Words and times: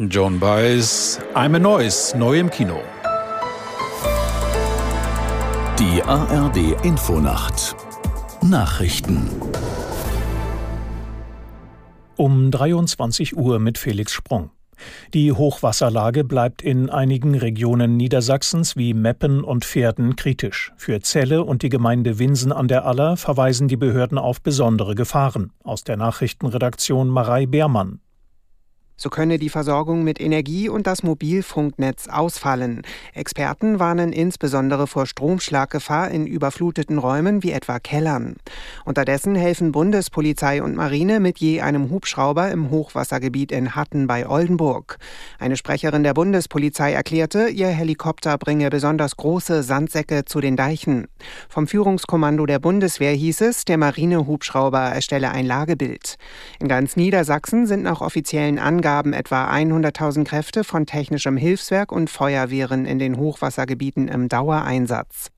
John 0.00 0.38
Baez, 0.38 1.18
I'm 1.34 1.56
a 1.56 1.58
Noise, 1.58 2.16
neu 2.16 2.38
im 2.38 2.48
Kino. 2.48 2.80
Die 5.76 6.00
ARD 6.04 6.84
Infonacht 6.84 7.74
Nachrichten 8.40 9.28
um 12.14 12.52
23 12.52 13.36
Uhr 13.36 13.58
mit 13.58 13.76
Felix 13.76 14.12
Sprung. 14.12 14.50
Die 15.14 15.32
Hochwasserlage 15.32 16.22
bleibt 16.22 16.62
in 16.62 16.90
einigen 16.90 17.34
Regionen 17.34 17.96
Niedersachsens 17.96 18.76
wie 18.76 18.94
Meppen 18.94 19.42
und 19.42 19.64
Pferden 19.64 20.14
kritisch. 20.14 20.72
Für 20.76 21.00
Celle 21.00 21.42
und 21.42 21.62
die 21.62 21.70
Gemeinde 21.70 22.20
Winsen 22.20 22.52
an 22.52 22.68
der 22.68 22.84
Aller 22.84 23.16
verweisen 23.16 23.66
die 23.66 23.76
Behörden 23.76 24.16
auf 24.16 24.40
besondere 24.42 24.94
Gefahren. 24.94 25.50
Aus 25.64 25.82
der 25.82 25.96
Nachrichtenredaktion 25.96 27.08
Marei 27.08 27.46
Beermann. 27.46 27.98
So 29.00 29.10
könne 29.10 29.38
die 29.38 29.48
Versorgung 29.48 30.02
mit 30.02 30.20
Energie 30.20 30.68
und 30.68 30.88
das 30.88 31.04
Mobilfunknetz 31.04 32.08
ausfallen. 32.08 32.82
Experten 33.14 33.78
warnen 33.78 34.12
insbesondere 34.12 34.88
vor 34.88 35.06
Stromschlaggefahr 35.06 36.10
in 36.10 36.26
überfluteten 36.26 36.98
Räumen 36.98 37.44
wie 37.44 37.52
etwa 37.52 37.78
Kellern. 37.78 38.34
Unterdessen 38.84 39.36
helfen 39.36 39.70
Bundespolizei 39.70 40.64
und 40.64 40.74
Marine 40.74 41.20
mit 41.20 41.38
je 41.38 41.60
einem 41.60 41.90
Hubschrauber 41.90 42.50
im 42.50 42.70
Hochwassergebiet 42.70 43.52
in 43.52 43.76
Hatten 43.76 44.08
bei 44.08 44.28
Oldenburg. 44.28 44.98
Eine 45.38 45.56
Sprecherin 45.56 46.02
der 46.02 46.14
Bundespolizei 46.14 46.92
erklärte, 46.92 47.50
ihr 47.50 47.68
Helikopter 47.68 48.36
bringe 48.36 48.68
besonders 48.68 49.16
große 49.16 49.62
Sandsäcke 49.62 50.24
zu 50.24 50.40
den 50.40 50.56
Deichen. 50.56 51.06
Vom 51.48 51.68
Führungskommando 51.68 52.46
der 52.46 52.58
Bundeswehr 52.58 53.12
hieß 53.12 53.42
es, 53.42 53.64
der 53.64 53.78
Marinehubschrauber 53.78 54.80
erstelle 54.80 55.30
ein 55.30 55.46
Lagebild. 55.46 56.16
In 56.58 56.66
ganz 56.66 56.96
Niedersachsen 56.96 57.68
sind 57.68 57.84
nach 57.84 58.00
offiziellen 58.00 58.58
Angaben 58.58 58.87
gaben 58.88 59.12
etwa 59.12 59.50
100.000 59.52 60.24
Kräfte 60.24 60.64
von 60.64 60.86
technischem 60.86 61.36
Hilfswerk 61.36 61.92
und 61.92 62.08
Feuerwehren 62.08 62.86
in 62.86 62.98
den 62.98 63.18
Hochwassergebieten 63.18 64.08
im 64.08 64.30
Dauereinsatz. 64.30 65.30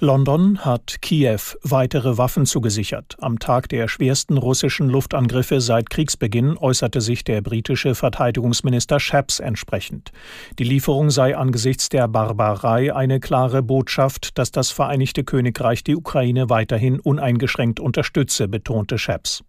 London 0.00 0.64
hat 0.64 1.00
Kiew 1.00 1.38
weitere 1.62 2.18
Waffen 2.18 2.46
zugesichert. 2.46 3.14
Am 3.20 3.38
Tag 3.38 3.68
der 3.68 3.86
schwersten 3.86 4.38
russischen 4.38 4.88
Luftangriffe 4.88 5.60
seit 5.60 5.88
Kriegsbeginn 5.88 6.58
äußerte 6.58 7.00
sich 7.00 7.22
der 7.22 7.42
britische 7.42 7.94
Verteidigungsminister 7.94 8.98
Shapps 8.98 9.38
entsprechend. 9.38 10.10
Die 10.58 10.64
Lieferung 10.64 11.10
sei 11.10 11.36
angesichts 11.36 11.90
der 11.90 12.08
Barbarei 12.08 12.92
eine 12.92 13.20
klare 13.20 13.62
Botschaft, 13.62 14.36
dass 14.36 14.50
das 14.50 14.72
Vereinigte 14.72 15.22
Königreich 15.22 15.84
die 15.84 15.94
Ukraine 15.94 16.50
weiterhin 16.50 16.98
uneingeschränkt 16.98 17.78
unterstütze, 17.78 18.48
betonte 18.48 18.98
Shapps. 18.98 19.44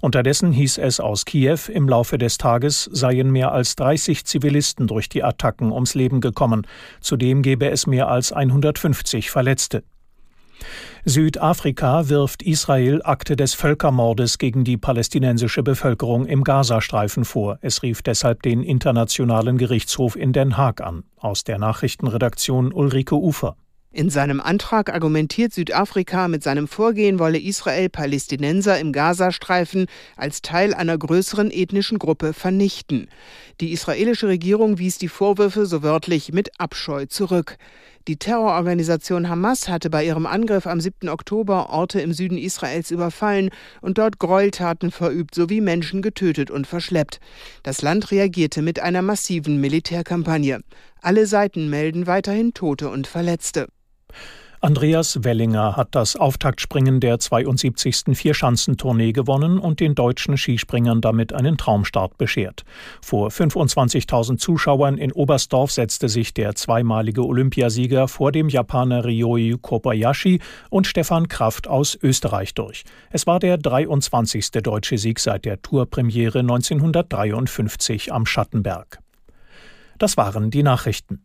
Unterdessen 0.00 0.52
hieß 0.52 0.78
es 0.78 1.00
aus 1.00 1.24
Kiew, 1.24 1.58
im 1.68 1.88
Laufe 1.88 2.18
des 2.18 2.38
Tages 2.38 2.84
seien 2.92 3.30
mehr 3.30 3.52
als 3.52 3.76
30 3.76 4.24
Zivilisten 4.24 4.86
durch 4.86 5.08
die 5.08 5.24
Attacken 5.24 5.72
ums 5.72 5.94
Leben 5.94 6.20
gekommen. 6.20 6.66
Zudem 7.00 7.42
gebe 7.42 7.70
es 7.70 7.86
mehr 7.86 8.08
als 8.08 8.32
150 8.32 9.30
Verletzte. 9.30 9.82
Südafrika 11.04 12.08
wirft 12.10 12.42
Israel 12.42 13.00
Akte 13.02 13.34
des 13.34 13.54
Völkermordes 13.54 14.36
gegen 14.36 14.64
die 14.64 14.76
palästinensische 14.76 15.62
Bevölkerung 15.62 16.26
im 16.26 16.44
Gazastreifen 16.44 17.24
vor. 17.24 17.58
Es 17.62 17.82
rief 17.82 18.02
deshalb 18.02 18.42
den 18.42 18.62
Internationalen 18.62 19.56
Gerichtshof 19.56 20.16
in 20.16 20.32
Den 20.32 20.58
Haag 20.58 20.82
an. 20.82 21.04
Aus 21.16 21.44
der 21.44 21.58
Nachrichtenredaktion 21.58 22.72
Ulrike 22.72 23.16
Ufer. 23.16 23.56
In 23.92 24.08
seinem 24.08 24.40
Antrag 24.40 24.94
argumentiert 24.94 25.52
Südafrika, 25.52 26.28
mit 26.28 26.44
seinem 26.44 26.68
Vorgehen 26.68 27.18
wolle 27.18 27.40
Israel 27.40 27.88
Palästinenser 27.88 28.78
im 28.78 28.92
Gazastreifen 28.92 29.86
als 30.16 30.42
Teil 30.42 30.74
einer 30.74 30.96
größeren 30.96 31.50
ethnischen 31.50 31.98
Gruppe 31.98 32.32
vernichten. 32.32 33.08
Die 33.60 33.72
israelische 33.72 34.28
Regierung 34.28 34.78
wies 34.78 34.98
die 34.98 35.08
Vorwürfe 35.08 35.66
so 35.66 35.82
wörtlich 35.82 36.32
mit 36.32 36.60
Abscheu 36.60 37.06
zurück. 37.06 37.56
Die 38.06 38.16
Terrororganisation 38.16 39.28
Hamas 39.28 39.68
hatte 39.68 39.90
bei 39.90 40.04
ihrem 40.04 40.24
Angriff 40.24 40.68
am 40.68 40.80
7. 40.80 41.08
Oktober 41.08 41.70
Orte 41.70 42.00
im 42.00 42.12
Süden 42.12 42.38
Israels 42.38 42.92
überfallen 42.92 43.50
und 43.80 43.98
dort 43.98 44.20
Gräueltaten 44.20 44.92
verübt 44.92 45.34
sowie 45.34 45.60
Menschen 45.60 46.00
getötet 46.00 46.52
und 46.52 46.68
verschleppt. 46.68 47.18
Das 47.64 47.82
Land 47.82 48.12
reagierte 48.12 48.62
mit 48.62 48.78
einer 48.78 49.02
massiven 49.02 49.60
Militärkampagne. 49.60 50.60
Alle 51.02 51.26
Seiten 51.26 51.68
melden 51.68 52.06
weiterhin 52.06 52.54
Tote 52.54 52.88
und 52.88 53.08
Verletzte. 53.08 53.66
Andreas 54.62 55.24
Wellinger 55.24 55.74
hat 55.74 55.88
das 55.92 56.16
Auftaktspringen 56.16 57.00
der 57.00 57.18
72. 57.18 58.14
Vierschanzentournee 58.14 59.12
gewonnen 59.12 59.58
und 59.58 59.80
den 59.80 59.94
deutschen 59.94 60.36
Skispringern 60.36 61.00
damit 61.00 61.32
einen 61.32 61.56
Traumstart 61.56 62.18
beschert. 62.18 62.64
Vor 63.00 63.30
25.000 63.30 64.36
Zuschauern 64.36 64.98
in 64.98 65.12
Oberstdorf 65.12 65.70
setzte 65.70 66.10
sich 66.10 66.34
der 66.34 66.56
zweimalige 66.56 67.24
Olympiasieger 67.24 68.06
vor 68.06 68.32
dem 68.32 68.50
Japaner 68.50 69.06
Ryoi 69.06 69.56
Kobayashi 69.58 70.40
und 70.68 70.86
Stefan 70.86 71.28
Kraft 71.28 71.66
aus 71.66 71.98
Österreich 72.02 72.52
durch. 72.52 72.84
Es 73.08 73.26
war 73.26 73.38
der 73.38 73.56
23. 73.56 74.50
deutsche 74.50 74.98
Sieg 74.98 75.20
seit 75.20 75.46
der 75.46 75.62
Tourpremiere 75.62 76.40
1953 76.40 78.12
am 78.12 78.26
Schattenberg. 78.26 78.98
Das 79.96 80.18
waren 80.18 80.50
die 80.50 80.62
Nachrichten. 80.62 81.22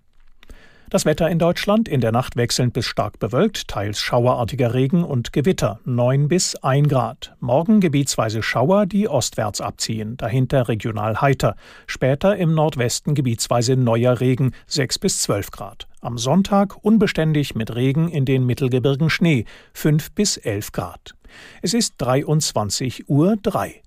Das 0.91 1.05
Wetter 1.05 1.29
in 1.29 1.39
Deutschland 1.39 1.89
in 1.89 1.99
der 1.99 2.11
Nacht 2.11 2.35
wechselnd 2.35 2.73
bis 2.73 2.85
stark 2.85 3.17
bewölkt, 3.17 3.67
teils 3.67 3.99
schauerartiger 3.99 4.75
Regen 4.75 5.03
und 5.03 5.33
Gewitter 5.33 5.79
9 5.83 6.27
bis 6.27 6.55
1 6.57 6.87
Grad. 6.89 7.35
Morgen 7.39 7.79
gebietsweise 7.79 8.43
Schauer, 8.43 8.85
die 8.85 9.07
ostwärts 9.07 9.61
abziehen, 9.61 10.15
dahinter 10.17 10.67
regional 10.67 11.21
heiter. 11.21 11.55
Später 11.87 12.37
im 12.37 12.53
Nordwesten 12.53 13.15
gebietsweise 13.15 13.75
neuer 13.75 14.19
Regen 14.19 14.51
6 14.67 14.99
bis 14.99 15.23
12 15.23 15.49
Grad. 15.49 15.87
Am 16.01 16.19
Sonntag 16.19 16.77
unbeständig 16.83 17.55
mit 17.55 17.73
Regen 17.73 18.07
in 18.07 18.25
den 18.25 18.45
Mittelgebirgen 18.45 19.09
Schnee 19.09 19.45
5 19.73 20.11
bis 20.11 20.37
11 20.37 20.71
Grad. 20.71 21.15
Es 21.63 21.73
ist 21.73 21.95
23 21.97 23.09
Uhr 23.09 23.37
3. 23.41 23.81